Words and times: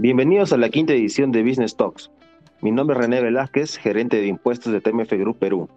Bienvenidos 0.00 0.52
a 0.52 0.56
la 0.56 0.68
quinta 0.68 0.92
edición 0.92 1.32
de 1.32 1.42
Business 1.42 1.74
Talks. 1.74 2.08
Mi 2.60 2.70
nombre 2.70 2.94
es 2.94 3.02
René 3.02 3.20
Velázquez, 3.20 3.76
gerente 3.76 4.18
de 4.18 4.28
impuestos 4.28 4.72
de 4.72 4.80
TMF 4.80 5.10
Group 5.14 5.40
Perú. 5.40 5.68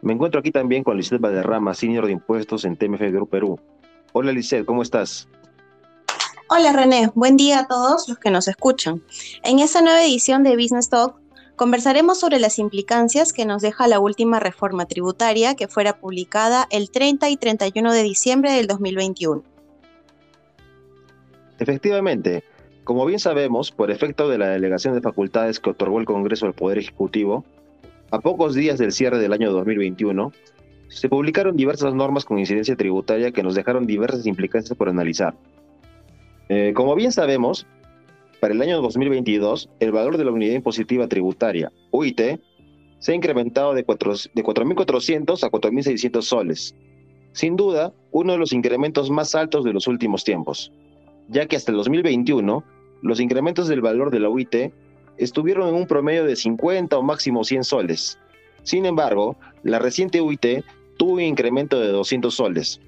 Me 0.00 0.14
encuentro 0.14 0.40
aquí 0.40 0.50
también 0.50 0.82
con 0.82 0.96
Lisette 0.96 1.20
Valderrama, 1.20 1.74
senior 1.74 2.06
de 2.06 2.12
impuestos 2.12 2.64
en 2.64 2.74
TMF 2.74 3.02
Group 3.12 3.28
Perú. 3.28 3.60
Hola 4.14 4.32
Lisette, 4.32 4.64
¿cómo 4.64 4.80
estás? 4.80 5.28
Hola 6.48 6.72
René, 6.72 7.10
buen 7.14 7.36
día 7.36 7.58
a 7.58 7.66
todos 7.66 8.08
los 8.08 8.18
que 8.18 8.30
nos 8.30 8.48
escuchan. 8.48 9.02
En 9.42 9.58
esta 9.58 9.82
nueva 9.82 10.02
edición 10.02 10.42
de 10.42 10.56
Business 10.56 10.88
Talk 10.88 11.16
conversaremos 11.54 12.18
sobre 12.18 12.38
las 12.38 12.58
implicancias 12.58 13.34
que 13.34 13.44
nos 13.44 13.60
deja 13.60 13.88
la 13.88 14.00
última 14.00 14.40
reforma 14.40 14.86
tributaria 14.86 15.54
que 15.54 15.68
fuera 15.68 16.00
publicada 16.00 16.66
el 16.70 16.90
30 16.90 17.28
y 17.28 17.36
31 17.36 17.92
de 17.92 18.02
diciembre 18.04 18.52
del 18.52 18.66
2021. 18.68 19.42
Efectivamente, 21.58 22.42
como 22.90 23.06
bien 23.06 23.20
sabemos, 23.20 23.70
por 23.70 23.92
efecto 23.92 24.28
de 24.28 24.36
la 24.36 24.48
delegación 24.48 24.94
de 24.94 25.00
facultades 25.00 25.60
que 25.60 25.70
otorgó 25.70 26.00
el 26.00 26.06
Congreso 26.06 26.46
al 26.46 26.54
Poder 26.54 26.78
Ejecutivo, 26.78 27.44
a 28.10 28.18
pocos 28.18 28.56
días 28.56 28.80
del 28.80 28.90
cierre 28.90 29.20
del 29.20 29.32
año 29.32 29.52
2021, 29.52 30.32
se 30.88 31.08
publicaron 31.08 31.54
diversas 31.54 31.94
normas 31.94 32.24
con 32.24 32.40
incidencia 32.40 32.74
tributaria 32.74 33.30
que 33.30 33.44
nos 33.44 33.54
dejaron 33.54 33.86
diversas 33.86 34.26
implicancias 34.26 34.76
por 34.76 34.88
analizar. 34.88 35.36
Eh, 36.48 36.72
como 36.74 36.96
bien 36.96 37.12
sabemos, 37.12 37.64
para 38.40 38.54
el 38.54 38.60
año 38.60 38.82
2022, 38.82 39.70
el 39.78 39.92
valor 39.92 40.18
de 40.18 40.24
la 40.24 40.32
unidad 40.32 40.56
impositiva 40.56 41.06
tributaria, 41.06 41.70
UIT, 41.92 42.40
se 42.98 43.12
ha 43.12 43.14
incrementado 43.14 43.72
de 43.72 43.86
4.400 43.86 45.44
a 45.44 45.48
4.600 45.48 46.22
soles. 46.22 46.74
Sin 47.34 47.54
duda, 47.54 47.92
uno 48.10 48.32
de 48.32 48.38
los 48.40 48.52
incrementos 48.52 49.12
más 49.12 49.36
altos 49.36 49.64
de 49.64 49.72
los 49.72 49.86
últimos 49.86 50.24
tiempos, 50.24 50.72
ya 51.28 51.46
que 51.46 51.54
hasta 51.54 51.70
el 51.70 51.76
2021 51.76 52.64
los 53.02 53.20
incrementos 53.20 53.68
del 53.68 53.80
valor 53.80 54.10
de 54.10 54.20
la 54.20 54.28
UIT 54.28 54.72
estuvieron 55.16 55.68
en 55.68 55.74
un 55.74 55.86
promedio 55.86 56.24
de 56.24 56.36
50 56.36 56.96
o 56.96 57.02
máximo 57.02 57.44
100 57.44 57.64
soles. 57.64 58.18
Sin 58.62 58.86
embargo, 58.86 59.36
la 59.62 59.78
reciente 59.78 60.20
UIT 60.20 60.64
tuvo 60.96 61.14
un 61.14 61.20
incremento 61.20 61.80
de 61.80 61.88
200 61.88 62.34
soles. 62.34 62.80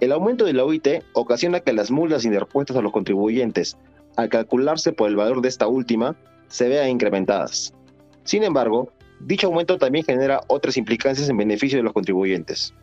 El 0.00 0.12
aumento 0.12 0.44
de 0.44 0.52
la 0.52 0.64
UIT 0.64 1.04
ocasiona 1.12 1.60
que 1.60 1.72
las 1.72 1.90
multas 1.90 2.24
interpuestas 2.24 2.76
a 2.76 2.82
los 2.82 2.92
contribuyentes, 2.92 3.76
al 4.16 4.28
calcularse 4.28 4.92
por 4.92 5.08
el 5.08 5.16
valor 5.16 5.40
de 5.40 5.48
esta 5.48 5.68
última, 5.68 6.16
se 6.48 6.68
vean 6.68 6.90
incrementadas. 6.90 7.72
Sin 8.24 8.42
embargo, 8.42 8.92
dicho 9.20 9.46
aumento 9.46 9.78
también 9.78 10.04
genera 10.04 10.40
otras 10.48 10.76
implicancias 10.76 11.28
en 11.28 11.36
beneficio 11.36 11.78
de 11.78 11.84
los 11.84 11.92
contribuyentes. 11.92 12.74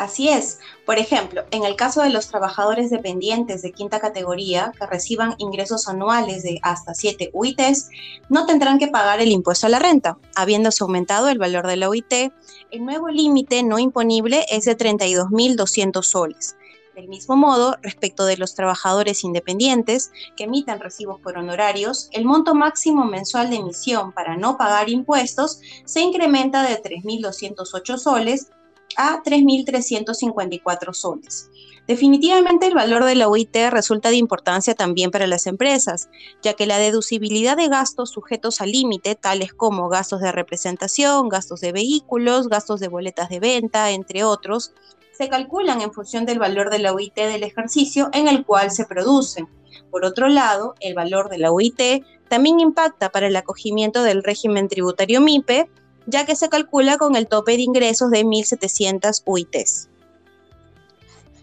Así 0.00 0.30
es. 0.30 0.60
Por 0.86 0.98
ejemplo, 0.98 1.44
en 1.50 1.66
el 1.66 1.76
caso 1.76 2.00
de 2.00 2.08
los 2.08 2.28
trabajadores 2.28 2.88
dependientes 2.88 3.60
de 3.60 3.70
quinta 3.70 4.00
categoría 4.00 4.72
que 4.78 4.86
reciban 4.86 5.34
ingresos 5.36 5.88
anuales 5.88 6.42
de 6.42 6.58
hasta 6.62 6.94
7 6.94 7.28
UITs, 7.34 7.90
no 8.30 8.46
tendrán 8.46 8.78
que 8.78 8.88
pagar 8.88 9.20
el 9.20 9.30
impuesto 9.30 9.66
a 9.66 9.68
la 9.68 9.78
renta. 9.78 10.16
Habiéndose 10.34 10.82
aumentado 10.82 11.28
el 11.28 11.36
valor 11.36 11.66
de 11.66 11.76
la 11.76 11.90
UIT, 11.90 12.32
el 12.70 12.86
nuevo 12.86 13.10
límite 13.10 13.62
no 13.62 13.78
imponible 13.78 14.46
es 14.50 14.64
de 14.64 14.74
32.200 14.74 16.02
soles. 16.02 16.56
Del 16.94 17.06
mismo 17.06 17.36
modo, 17.36 17.76
respecto 17.82 18.24
de 18.24 18.38
los 18.38 18.54
trabajadores 18.54 19.22
independientes 19.22 20.12
que 20.34 20.44
emitan 20.44 20.80
recibos 20.80 21.20
por 21.20 21.36
honorarios, 21.36 22.08
el 22.12 22.24
monto 22.24 22.54
máximo 22.54 23.04
mensual 23.04 23.50
de 23.50 23.56
emisión 23.56 24.12
para 24.12 24.38
no 24.38 24.56
pagar 24.56 24.88
impuestos 24.88 25.60
se 25.84 26.00
incrementa 26.00 26.62
de 26.62 26.82
3.208 26.82 27.98
soles 27.98 28.50
a 28.96 29.22
3.354 29.22 30.92
soles. 30.92 31.50
Definitivamente 31.86 32.66
el 32.66 32.74
valor 32.74 33.04
de 33.04 33.16
la 33.16 33.28
UIT 33.28 33.56
resulta 33.70 34.10
de 34.10 34.16
importancia 34.16 34.74
también 34.74 35.10
para 35.10 35.26
las 35.26 35.46
empresas, 35.46 36.08
ya 36.42 36.54
que 36.54 36.66
la 36.66 36.78
deducibilidad 36.78 37.56
de 37.56 37.68
gastos 37.68 38.10
sujetos 38.10 38.60
al 38.60 38.70
límite, 38.70 39.16
tales 39.16 39.52
como 39.52 39.88
gastos 39.88 40.20
de 40.20 40.30
representación, 40.30 41.28
gastos 41.28 41.60
de 41.60 41.72
vehículos, 41.72 42.48
gastos 42.48 42.78
de 42.80 42.88
boletas 42.88 43.28
de 43.28 43.40
venta, 43.40 43.90
entre 43.90 44.22
otros, 44.22 44.72
se 45.12 45.28
calculan 45.28 45.82
en 45.82 45.92
función 45.92 46.24
del 46.24 46.38
valor 46.38 46.70
de 46.70 46.78
la 46.78 46.94
UIT 46.94 47.14
del 47.14 47.42
ejercicio 47.42 48.08
en 48.12 48.28
el 48.28 48.46
cual 48.46 48.70
se 48.70 48.86
producen. 48.86 49.48
Por 49.90 50.04
otro 50.04 50.28
lado, 50.28 50.74
el 50.80 50.94
valor 50.94 51.28
de 51.28 51.38
la 51.38 51.52
UIT 51.52 52.04
también 52.28 52.60
impacta 52.60 53.10
para 53.10 53.26
el 53.26 53.36
acogimiento 53.36 54.02
del 54.02 54.22
régimen 54.22 54.68
tributario 54.68 55.20
MIPE, 55.20 55.68
ya 56.06 56.26
que 56.26 56.36
se 56.36 56.48
calcula 56.48 56.98
con 56.98 57.16
el 57.16 57.28
tope 57.28 57.52
de 57.52 57.62
ingresos 57.62 58.10
de 58.10 58.24
1.700 58.24 59.22
UITs. 59.24 59.88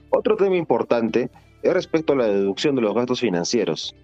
Otro 0.09 0.35
tema 0.35 0.55
importante 0.55 1.29
es 1.63 1.73
respecto 1.73 2.13
a 2.13 2.17
la 2.17 2.27
deducción 2.27 2.75
de 2.75 2.81
los 2.81 2.95
gastos 2.95 3.19
financieros. 3.19 3.95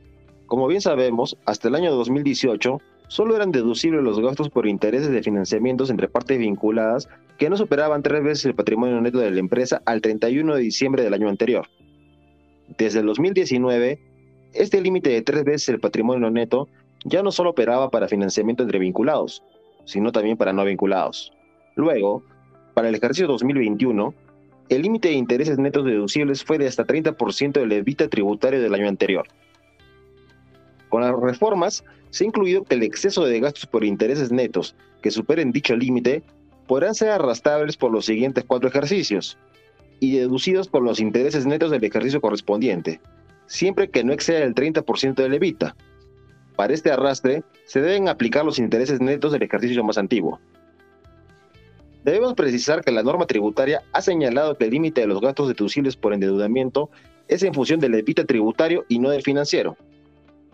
Como 0.48 0.68
bien 0.68 0.82
sabemos, 0.82 1.38
hasta 1.46 1.68
el 1.68 1.76
año 1.76 1.92
2018 1.94 2.80
solo 3.08 3.36
eran 3.36 3.52
deducibles 3.52 4.04
los 4.04 4.20
gastos 4.20 4.50
por 4.50 4.68
intereses 4.68 5.10
de 5.10 5.24
financiamientos 5.24 5.90
entre 5.90 6.08
partes 6.08 6.38
vinculadas 6.38 7.08
que 7.38 7.50
no 7.50 7.58
superaban 7.58 8.04
tres 8.04 8.24
veces 8.24 8.46
el 8.46 8.56
patrimonio 8.56 9.00
neto 9.02 9.20
de 9.20 9.32
la 9.32 9.40
empresa 9.40 9.82
al 9.86 10.02
31 10.02 10.56
de 10.56 10.62
diciembre 10.62 11.04
del 11.04 11.14
año 11.14 11.30
anterior. 11.30 11.68
Desde 12.78 13.00
el 13.00 13.06
2019, 13.06 14.00
este 14.54 14.82
límite 14.82 15.10
de 15.10 15.22
tres 15.22 15.44
veces 15.44 15.70
el 15.70 15.80
patrimonio 15.80 16.30
neto 16.30 16.68
ya 17.06 17.24
no 17.24 17.32
solo 17.32 17.52
operaba 17.52 17.90
para 17.90 18.08
financiamiento 18.08 18.64
entre 18.64 18.80
vinculados, 18.80 19.44
sino 19.86 20.12
también 20.12 20.38
para 20.38 20.54
no 20.54 20.66
vinculados. 20.66 21.34
Luego, 21.76 22.24
para 22.74 22.90
el 22.90 22.96
ejercicio 22.96 23.28
2021, 23.28 24.14
el 24.70 24.82
límite 24.82 25.10
de 25.10 25.16
intereses 25.16 25.58
netos 25.58 25.86
deducibles 25.86 26.44
fue 26.44 26.58
de 26.58 26.68
hasta 26.68 26.86
30% 26.86 27.54
del 27.54 27.72
evita 27.72 28.08
tributario 28.08 28.62
del 28.62 28.74
año 28.74 28.88
anterior. 28.88 29.28
Con 30.90 31.02
las 31.02 31.20
reformas, 31.20 31.84
se 32.12 32.24
ha 32.24 32.28
incluido 32.28 32.64
que 32.64 32.76
el 32.76 32.84
exceso 32.84 33.26
de 33.26 33.40
gastos 33.40 33.66
por 33.66 33.84
intereses 33.84 34.32
netos 34.32 34.76
que 35.02 35.12
superen 35.12 35.52
dicho 35.52 35.76
límite 35.76 36.24
podrán 36.68 36.96
ser 36.96 37.10
arrastrables 37.10 37.78
por 37.78 37.92
los 37.92 38.06
siguientes 38.06 38.44
cuatro 38.46 38.70
ejercicios 38.70 39.38
y 40.00 40.18
deducidos 40.18 40.68
por 40.68 40.84
los 40.84 41.00
intereses 41.00 41.46
netos 41.46 41.72
del 41.72 41.84
ejercicio 41.84 42.22
correspondiente, 42.22 43.02
siempre 43.48 43.90
que 43.90 44.04
no 44.04 44.14
exceda 44.14 44.44
el 44.44 44.54
30% 44.54 45.16
del 45.16 45.34
evita, 45.34 45.76
para 46.56 46.74
este 46.74 46.92
arrastre 46.92 47.44
se 47.66 47.82
deben 47.82 48.08
aplicar 48.08 48.46
los 48.46 48.60
intereses 48.60 49.02
netos 49.02 49.32
del 49.32 49.44
ejercicio 49.44 49.84
más 49.84 49.98
antiguo. 49.98 50.40
Debemos 52.04 52.34
precisar 52.34 52.84
que 52.84 52.92
la 52.92 53.04
norma 53.04 53.26
tributaria 53.26 53.82
ha 53.94 54.02
señalado 54.02 54.58
que 54.58 54.66
el 54.66 54.72
límite 54.72 55.02
de 55.02 55.08
los 55.08 55.22
gastos 55.22 55.48
deducibles 55.48 55.96
por 55.96 56.14
endeudamiento 56.14 56.90
es 57.30 57.44
en 57.44 57.54
función 57.54 57.80
del 57.80 57.96
evita 57.96 58.26
tributario 58.26 58.86
y 58.90 59.00
no 59.00 59.10
del 59.10 59.22
financiero. 59.22 59.78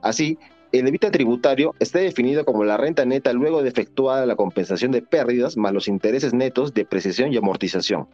Así, 0.02 0.38
el 0.72 0.88
evita 0.88 1.10
tributario 1.10 1.74
está 1.80 1.98
definido 1.98 2.46
como 2.46 2.64
la 2.64 2.78
renta 2.78 3.04
neta 3.04 3.34
luego 3.34 3.64
de 3.64 3.70
efectuada 3.70 4.28
la 4.28 4.36
compensación 4.36 4.92
de 4.92 5.02
pérdidas 5.02 5.58
más 5.58 5.74
los 5.74 5.88
intereses 5.88 6.34
netos, 6.34 6.76
de 6.76 6.84
depreciación 6.84 7.34
y 7.34 7.38
amortización. 7.38 8.08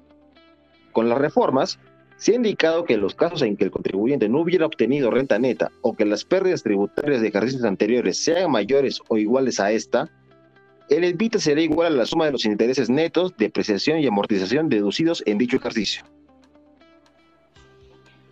Con 0.93 1.09
las 1.09 1.17
reformas, 1.17 1.77
se 2.17 2.31
ha 2.31 2.35
indicado 2.35 2.85
que 2.85 2.97
los 2.97 3.15
casos 3.15 3.41
en 3.41 3.57
que 3.57 3.65
el 3.65 3.71
contribuyente 3.71 4.29
no 4.29 4.41
hubiera 4.41 4.65
obtenido 4.65 5.11
renta 5.11 5.37
neta 5.37 5.71
o 5.81 5.95
que 5.95 6.05
las 6.05 6.23
pérdidas 6.23 6.63
tributarias 6.63 7.21
de 7.21 7.27
ejercicios 7.27 7.63
anteriores 7.63 8.23
sean 8.23 8.51
mayores 8.51 9.01
o 9.09 9.17
iguales 9.17 9.59
a 9.59 9.71
esta, 9.71 10.09
el 10.89 11.03
EBITDA 11.03 11.39
será 11.39 11.61
igual 11.61 11.93
a 11.93 11.97
la 11.97 12.05
suma 12.05 12.25
de 12.25 12.31
los 12.31 12.45
intereses 12.45 12.89
netos, 12.89 13.35
depreciación 13.37 13.99
y 13.99 14.07
amortización 14.07 14.69
deducidos 14.69 15.23
en 15.25 15.37
dicho 15.37 15.57
ejercicio. 15.57 16.03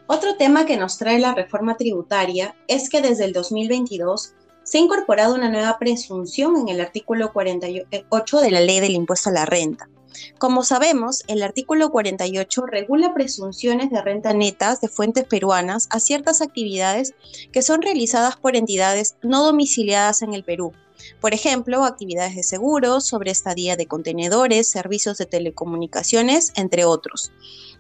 Otro 0.06 0.36
tema 0.38 0.66
que 0.66 0.78
nos 0.78 0.98
trae 0.98 1.20
la 1.20 1.34
reforma 1.34 1.76
tributaria 1.76 2.56
es 2.68 2.90
que 2.90 3.02
desde 3.02 3.26
el 3.26 3.34
2022 3.34 4.34
se 4.64 4.78
ha 4.78 4.82
incorporado 4.82 5.36
una 5.36 5.50
nueva 5.50 5.78
presunción 5.80 6.56
en 6.58 6.70
el 6.70 6.80
artículo 6.82 7.34
48 7.34 8.42
de 8.42 8.52
la 8.52 8.62
ley 8.62 8.80
del 8.80 8.92
impuesto 8.92 9.30
a 9.30 9.34
la 9.34 9.46
renta, 9.46 9.90
como 10.38 10.64
sabemos, 10.64 11.24
el 11.28 11.44
artículo 11.44 11.90
48 11.90 12.66
regula 12.66 13.14
presunciones 13.14 13.92
de 13.92 14.02
renta 14.02 14.34
netas 14.34 14.82
de 14.82 14.88
fuentes 14.88 15.26
peruanas 15.26 15.88
a 15.90 16.00
ciertas 16.00 16.42
actividades 16.42 17.14
que 17.52 17.62
son 17.62 17.82
realizadas 17.82 18.36
por 18.36 18.56
entidades 18.56 19.16
no 19.22 19.44
domiciliadas 19.44 20.22
en 20.22 20.34
el 20.34 20.44
Perú. 20.44 20.74
Por 21.20 21.34
ejemplo, 21.34 21.84
actividades 21.84 22.36
de 22.36 22.44
seguros, 22.44 23.06
sobre 23.06 23.32
estadía 23.32 23.76
de 23.76 23.88
contenedores, 23.88 24.68
servicios 24.68 25.18
de 25.18 25.26
telecomunicaciones, 25.26 26.54
entre 26.56 26.86
otros, 26.86 27.32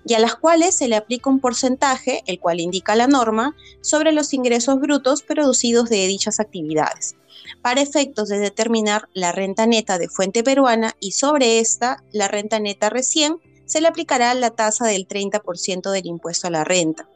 y 0.05 0.13
a 0.13 0.19
las 0.19 0.35
cuales 0.35 0.75
se 0.75 0.87
le 0.87 0.95
aplica 0.95 1.29
un 1.29 1.39
porcentaje, 1.39 2.23
el 2.25 2.39
cual 2.39 2.59
indica 2.59 2.95
la 2.95 3.07
norma, 3.07 3.55
sobre 3.81 4.11
los 4.11 4.33
ingresos 4.33 4.79
brutos 4.79 5.23
producidos 5.23 5.89
de 5.89 6.07
dichas 6.07 6.39
actividades 6.39 7.15
para 7.61 7.81
efectos 7.81 8.29
de 8.29 8.39
determinar 8.39 9.09
la 9.13 9.31
renta 9.31 9.65
neta 9.65 9.97
de 9.97 10.09
fuente 10.09 10.43
peruana 10.43 10.95
y 10.99 11.11
sobre 11.11 11.59
esta, 11.59 12.03
la 12.11 12.27
renta 12.27 12.59
neta 12.59 12.89
recién, 12.89 13.39
se 13.65 13.81
le 13.81 13.87
aplicará 13.87 14.33
la 14.33 14.51
tasa 14.51 14.85
del 14.85 15.07
30% 15.07 15.91
del 15.91 16.05
impuesto 16.05 16.47
a 16.47 16.51
la 16.51 16.63
renta. 16.63 17.07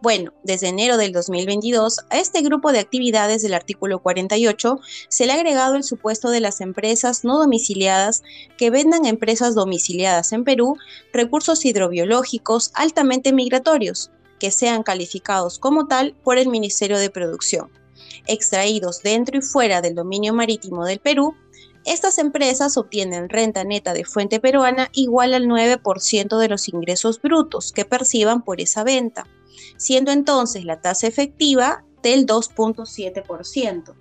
Bueno, 0.00 0.32
desde 0.42 0.68
enero 0.68 0.96
del 0.96 1.12
2022, 1.12 2.00
a 2.10 2.18
este 2.18 2.42
grupo 2.42 2.72
de 2.72 2.78
actividades 2.78 3.42
del 3.42 3.54
artículo 3.54 4.00
48 4.00 4.78
se 5.08 5.26
le 5.26 5.32
ha 5.32 5.36
agregado 5.36 5.76
el 5.76 5.84
supuesto 5.84 6.30
de 6.30 6.40
las 6.40 6.60
empresas 6.60 7.24
no 7.24 7.38
domiciliadas 7.38 8.22
que 8.58 8.70
vendan 8.70 9.06
a 9.06 9.08
empresas 9.08 9.54
domiciliadas 9.54 10.32
en 10.32 10.44
Perú 10.44 10.76
recursos 11.12 11.64
hidrobiológicos 11.64 12.70
altamente 12.74 13.32
migratorios, 13.32 14.10
que 14.38 14.50
sean 14.50 14.82
calificados 14.82 15.58
como 15.58 15.86
tal 15.86 16.14
por 16.22 16.36
el 16.36 16.48
Ministerio 16.48 16.98
de 16.98 17.08
Producción, 17.10 17.70
extraídos 18.26 19.02
dentro 19.02 19.38
y 19.38 19.42
fuera 19.42 19.80
del 19.80 19.94
dominio 19.94 20.34
marítimo 20.34 20.84
del 20.84 21.00
Perú, 21.00 21.34
estas 21.84 22.18
empresas 22.18 22.78
obtienen 22.78 23.28
renta 23.28 23.62
neta 23.62 23.92
de 23.92 24.04
fuente 24.04 24.40
peruana 24.40 24.88
igual 24.92 25.34
al 25.34 25.46
9% 25.46 26.38
de 26.38 26.48
los 26.48 26.68
ingresos 26.68 27.20
brutos 27.20 27.72
que 27.72 27.84
perciban 27.84 28.42
por 28.42 28.60
esa 28.60 28.84
venta, 28.84 29.26
siendo 29.76 30.10
entonces 30.10 30.64
la 30.64 30.80
tasa 30.80 31.06
efectiva 31.06 31.84
del 32.02 32.26
2.7%. 32.26 33.94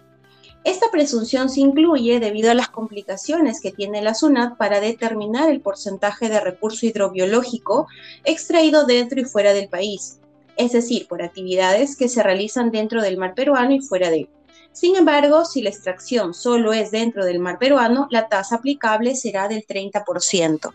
Esta 0.64 0.90
presunción 0.92 1.50
se 1.50 1.60
incluye 1.60 2.22
debido 2.22 2.50
a 2.50 2.54
las 2.54 2.70
complicaciones 2.70 3.60
que 3.60 3.74
tiene 3.74 4.02
la 4.02 4.14
SUNAT 4.14 4.58
para 4.58 4.80
determinar 4.80 5.50
el 5.50 5.60
porcentaje 5.60 6.30
de 6.30 6.40
recurso 6.40 6.86
hidrobiológico 6.86 7.88
extraído 8.24 8.86
dentro 8.86 9.20
y 9.20 9.26
fuera 9.26 9.52
del 9.54 9.68
país, 9.68 10.20
es 10.58 10.72
decir, 10.72 11.08
por 11.08 11.22
actividades 11.22 11.96
que 11.96 12.10
se 12.10 12.24
realizan 12.24 12.72
dentro 12.72 13.02
del 13.02 13.18
mar 13.18 13.34
peruano 13.34 13.74
y 13.74 13.82
fuera 13.82 14.10
de 14.10 14.22
él. 14.22 14.30
Sin 14.72 14.96
embargo, 14.96 15.46
si 15.46 15.62
la 15.62 15.70
extracción 15.70 16.34
solo 16.34 16.74
es 16.74 16.92
dentro 16.92 17.26
del 17.26 17.40
mar 17.40 17.60
peruano, 17.60 18.08
la 18.10 18.28
tasa 18.28 18.56
aplicable 18.56 19.16
será 19.16 19.48
del 19.48 19.66
30%. 19.66 20.74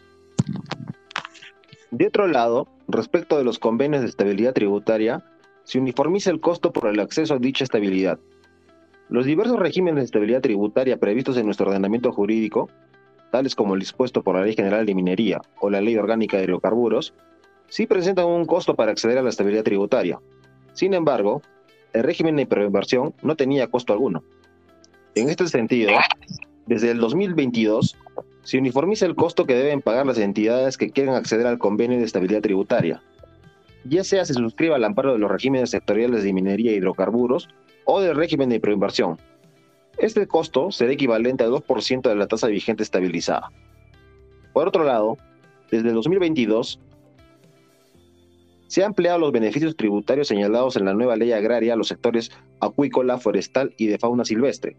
De 1.90 2.06
otro 2.06 2.28
lado, 2.28 2.68
respecto 2.86 3.38
de 3.38 3.44
los 3.44 3.58
convenios 3.58 4.02
de 4.02 4.08
estabilidad 4.08 4.52
tributaria, 4.52 5.24
se 5.64 5.78
uniformiza 5.78 6.30
el 6.30 6.40
costo 6.40 6.72
por 6.72 6.88
el 6.88 7.00
acceso 7.00 7.34
a 7.34 7.38
dicha 7.38 7.64
estabilidad. 7.64 8.18
Los 9.08 9.26
diversos 9.26 9.58
regímenes 9.58 10.02
de 10.02 10.04
estabilidad 10.04 10.42
tributaria 10.42 10.98
previstos 10.98 11.36
en 11.36 11.46
nuestro 11.46 11.66
ordenamiento 11.66 12.12
jurídico, 12.12 12.68
tales 13.32 13.54
como 13.54 13.74
el 13.74 13.80
dispuesto 13.80 14.22
por 14.22 14.36
la 14.36 14.42
Ley 14.42 14.54
General 14.54 14.86
de 14.86 14.94
Minería 14.94 15.40
o 15.60 15.70
la 15.70 15.80
Ley 15.80 15.96
Orgánica 15.96 16.36
de 16.36 16.44
Hidrocarburos, 16.44 17.14
sí 17.68 17.86
presentan 17.86 18.26
un 18.26 18.44
costo 18.44 18.74
para 18.74 18.92
acceder 18.92 19.18
a 19.18 19.22
la 19.22 19.30
estabilidad 19.30 19.64
tributaria. 19.64 20.18
Sin 20.72 20.94
embargo, 20.94 21.42
el 21.92 22.02
régimen 22.02 22.36
de 22.36 22.46
preinversión 22.46 23.14
no 23.22 23.36
tenía 23.36 23.68
costo 23.68 23.92
alguno. 23.92 24.22
En 25.14 25.28
este 25.28 25.46
sentido, 25.48 25.92
desde 26.66 26.90
el 26.90 26.98
2022 26.98 27.96
se 28.42 28.58
uniformiza 28.58 29.06
el 29.06 29.14
costo 29.14 29.46
que 29.46 29.54
deben 29.54 29.82
pagar 29.82 30.06
las 30.06 30.18
entidades 30.18 30.76
que 30.76 30.90
quieran 30.90 31.14
acceder 31.14 31.46
al 31.46 31.58
convenio 31.58 31.98
de 31.98 32.04
estabilidad 32.04 32.40
tributaria, 32.40 33.02
ya 33.84 34.04
sea 34.04 34.24
se 34.24 34.34
suscriba 34.34 34.76
al 34.76 34.84
amparo 34.84 35.12
de 35.12 35.18
los 35.18 35.30
regímenes 35.30 35.70
sectoriales 35.70 36.22
de 36.22 36.32
minería 36.32 36.72
y 36.72 36.76
hidrocarburos 36.76 37.48
o 37.84 38.00
del 38.00 38.16
régimen 38.16 38.48
de 38.48 38.60
preinversión. 38.60 39.18
Este 39.98 40.26
costo 40.26 40.70
será 40.70 40.92
equivalente 40.92 41.44
al 41.44 41.50
2% 41.50 42.08
de 42.08 42.14
la 42.14 42.28
tasa 42.28 42.46
vigente 42.46 42.82
estabilizada. 42.82 43.50
Por 44.52 44.68
otro 44.68 44.84
lado, 44.84 45.18
desde 45.70 45.88
el 45.88 45.94
2022 45.94 46.80
se 48.68 48.84
han 48.84 48.90
empleado 48.90 49.18
los 49.18 49.32
beneficios 49.32 49.76
tributarios 49.76 50.28
señalados 50.28 50.76
en 50.76 50.84
la 50.84 50.94
nueva 50.94 51.16
ley 51.16 51.32
agraria 51.32 51.72
a 51.72 51.76
los 51.76 51.88
sectores 51.88 52.30
acuícola, 52.60 53.18
forestal 53.18 53.74
y 53.78 53.86
de 53.86 53.98
fauna 53.98 54.24
silvestre. 54.24 54.76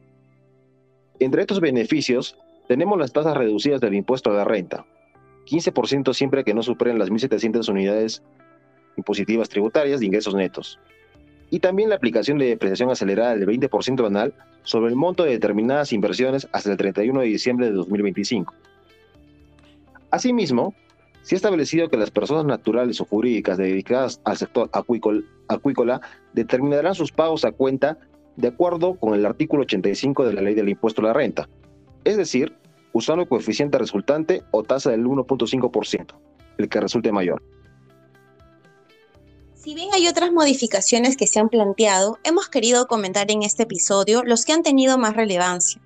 Entre 1.20 1.42
estos 1.42 1.60
beneficios, 1.60 2.38
tenemos 2.68 2.98
las 3.00 3.12
tasas 3.12 3.36
reducidas 3.36 3.82
del 3.82 3.96
impuesto 3.96 4.30
a 4.30 4.36
la 4.36 4.46
renta, 4.46 4.86
15% 5.48 6.14
siempre 6.14 6.44
que 6.44 6.54
no 6.54 6.62
superen 6.62 7.00
las 7.00 7.10
1.700 7.10 7.68
unidades 7.68 8.24
impositivas 8.96 9.50
tributarias 9.50 10.00
de 10.00 10.06
ingresos 10.06 10.36
netos, 10.36 10.80
y 11.50 11.60
también 11.60 11.90
la 11.90 11.96
aplicación 11.96 12.38
de 12.38 12.46
depreciación 12.46 12.92
acelerada 12.92 13.36
del 13.36 13.48
20% 13.48 14.06
anual 14.06 14.36
sobre 14.62 14.90
el 14.90 14.96
monto 14.96 15.24
de 15.24 15.32
determinadas 15.32 15.94
inversiones 15.94 16.48
hasta 16.52 16.72
el 16.72 16.78
31 16.78 17.22
de 17.22 17.26
diciembre 17.26 17.66
de 17.66 17.74
2025. 17.74 18.54
Asimismo, 20.12 20.76
se 21.30 21.36
ha 21.36 21.38
establecido 21.38 21.90
que 21.90 21.98
las 21.98 22.10
personas 22.10 22.44
naturales 22.44 23.00
o 23.02 23.06
jurídicas 23.06 23.60
dedicadas 23.60 24.20
al 24.24 24.36
sector 24.36 24.68
acuícola, 24.74 26.02
determinarán 26.34 26.96
sus 26.96 27.12
pagos 27.12 27.46
a 27.46 27.52
cuenta 27.52 28.00
de 28.36 28.48
acuerdo 28.48 28.96
con 28.96 29.14
el 29.14 29.24
artículo 29.28 29.62
85 29.62 30.26
de 30.26 30.34
la 30.34 30.42
ley 30.42 30.56
del 30.56 30.70
impuesto 30.70 31.02
a 31.02 31.04
la 31.04 31.14
renta, 31.14 31.48
es 32.04 32.18
decir, 32.18 32.58
usando 32.94 33.22
el 33.22 33.30
coeficiente 33.30 33.78
resultante 33.78 34.42
o 34.50 34.64
tasa 34.64 34.90
del 34.90 35.06
1.5%, 35.06 36.16
el 36.58 36.68
que 36.68 36.80
resulte 36.80 37.12
mayor. 37.12 37.44
Si 39.54 39.76
bien 39.76 39.90
hay 39.94 40.08
otras 40.08 40.32
modificaciones 40.32 41.16
que 41.16 41.28
se 41.28 41.40
han 41.40 41.50
planteado, 41.50 42.18
hemos 42.24 42.50
querido 42.50 42.88
comentar 42.88 43.30
en 43.30 43.44
este 43.44 43.64
episodio 43.64 44.24
los 44.24 44.46
que 44.46 44.54
han 44.54 44.64
tenido 44.64 44.98
más 44.98 45.16
relevancia. 45.16 45.80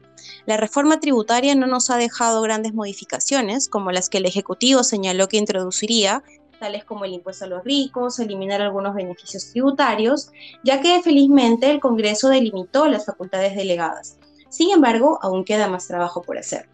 La 0.45 0.57
reforma 0.57 0.99
tributaria 0.99 1.55
no 1.55 1.67
nos 1.67 1.89
ha 1.89 1.97
dejado 1.97 2.41
grandes 2.41 2.73
modificaciones, 2.73 3.69
como 3.69 3.91
las 3.91 4.09
que 4.09 4.19
el 4.19 4.25
Ejecutivo 4.25 4.83
señaló 4.83 5.27
que 5.27 5.37
introduciría, 5.37 6.23
tales 6.59 6.85
como 6.85 7.03
el 7.03 7.13
impuesto 7.13 7.43
a 7.43 7.47
los 7.49 7.63
ricos, 7.63 8.19
eliminar 8.19 8.61
algunos 8.61 8.95
beneficios 8.95 9.51
tributarios, 9.51 10.31
ya 10.63 10.79
que 10.79 11.01
felizmente 11.01 11.69
el 11.69 11.81
Congreso 11.81 12.29
delimitó 12.29 12.87
las 12.87 13.05
facultades 13.05 13.55
delegadas. 13.55 14.17
Sin 14.49 14.71
embargo, 14.71 15.19
aún 15.21 15.43
queda 15.43 15.67
más 15.67 15.87
trabajo 15.87 16.21
por 16.21 16.37
hacer. 16.37 16.69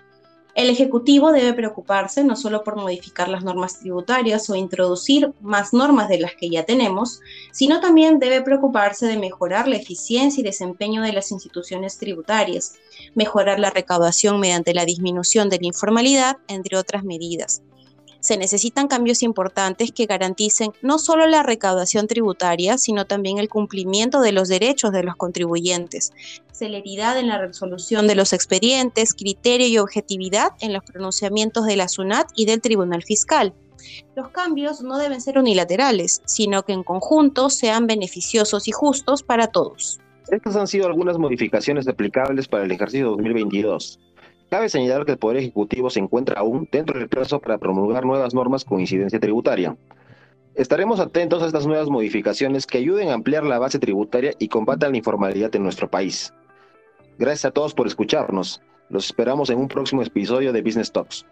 El 0.55 0.69
Ejecutivo 0.69 1.31
debe 1.31 1.53
preocuparse 1.53 2.23
no 2.23 2.35
solo 2.35 2.63
por 2.63 2.75
modificar 2.75 3.29
las 3.29 3.43
normas 3.43 3.79
tributarias 3.79 4.49
o 4.49 4.55
introducir 4.55 5.31
más 5.41 5.73
normas 5.73 6.09
de 6.09 6.19
las 6.19 6.35
que 6.35 6.49
ya 6.49 6.65
tenemos, 6.65 7.21
sino 7.51 7.79
también 7.79 8.19
debe 8.19 8.41
preocuparse 8.41 9.05
de 9.05 9.17
mejorar 9.17 9.67
la 9.67 9.77
eficiencia 9.77 10.41
y 10.41 10.43
desempeño 10.43 11.01
de 11.01 11.13
las 11.13 11.31
instituciones 11.31 11.97
tributarias, 11.97 12.75
mejorar 13.15 13.59
la 13.59 13.69
recaudación 13.69 14.39
mediante 14.39 14.73
la 14.73 14.85
disminución 14.85 15.49
de 15.49 15.59
la 15.59 15.67
informalidad, 15.67 16.37
entre 16.47 16.77
otras 16.77 17.03
medidas 17.03 17.61
se 18.19 18.37
necesitan 18.37 18.87
cambios 18.87 19.23
importantes 19.23 19.91
que 19.91 20.05
garanticen 20.05 20.71
no 20.81 20.99
solo 20.99 21.27
la 21.27 21.43
recaudación 21.43 22.07
tributaria, 22.07 22.77
sino 22.77 23.05
también 23.05 23.37
el 23.37 23.49
cumplimiento 23.49 24.21
de 24.21 24.31
los 24.31 24.47
derechos 24.47 24.91
de 24.91 25.03
los 25.03 25.15
contribuyentes, 25.15 26.13
celeridad 26.51 27.17
en 27.17 27.27
la 27.27 27.37
resolución 27.37 28.07
de 28.07 28.15
los 28.15 28.33
expedientes, 28.33 29.13
criterio 29.13 29.67
y 29.67 29.77
objetividad 29.77 30.51
en 30.59 30.73
los 30.73 30.83
pronunciamientos 30.83 31.65
de 31.65 31.77
la 31.77 31.87
SUNAT 31.87 32.29
y 32.35 32.45
del 32.45 32.61
Tribunal 32.61 33.03
Fiscal. 33.03 33.53
Los 34.15 34.29
cambios 34.29 34.81
no 34.81 34.97
deben 34.97 35.21
ser 35.21 35.37
unilaterales, 35.37 36.21
sino 36.25 36.63
que 36.63 36.73
en 36.73 36.83
conjunto 36.83 37.49
sean 37.49 37.87
beneficiosos 37.87 38.67
y 38.67 38.71
justos 38.71 39.23
para 39.23 39.47
todos. 39.47 39.99
Estas 40.31 40.55
han 40.55 40.67
sido 40.67 40.85
algunas 40.85 41.17
modificaciones 41.17 41.87
aplicables 41.87 42.47
para 42.47 42.65
el 42.65 42.71
ejercicio 42.71 43.09
2022. 43.11 43.99
Cabe 44.49 44.69
señalar 44.69 45.05
que 45.05 45.11
el 45.11 45.17
Poder 45.19 45.37
Ejecutivo 45.37 45.89
se 45.89 45.99
encuentra 45.99 46.39
aún 46.39 46.67
dentro 46.71 46.97
del 46.97 47.07
plazo 47.07 47.39
para 47.39 47.59
promulgar 47.59 48.05
nuevas 48.05 48.33
normas 48.33 48.65
con 48.65 48.79
incidencia 48.79 49.19
tributaria. 49.19 49.77
Estaremos 50.55 50.99
atentos 50.99 51.43
a 51.43 51.45
estas 51.45 51.67
nuevas 51.67 51.89
modificaciones 51.89 52.65
que 52.65 52.79
ayuden 52.79 53.09
a 53.09 53.13
ampliar 53.13 53.43
la 53.43 53.59
base 53.59 53.77
tributaria 53.77 54.33
y 54.39 54.47
combatan 54.47 54.91
la 54.91 54.97
informalidad 54.97 55.55
en 55.55 55.63
nuestro 55.63 55.89
país. 55.89 56.33
Gracias 57.19 57.45
a 57.45 57.51
todos 57.51 57.73
por 57.73 57.85
escucharnos. 57.85 58.61
Los 58.89 59.05
esperamos 59.05 59.51
en 59.51 59.59
un 59.59 59.67
próximo 59.67 60.01
episodio 60.01 60.51
de 60.51 60.61
Business 60.63 60.91
Talks. 60.91 61.25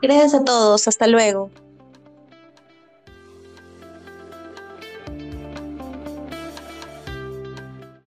Gracias 0.00 0.34
a 0.34 0.44
todos. 0.44 0.88
Hasta 0.88 1.06
luego. 1.06 1.50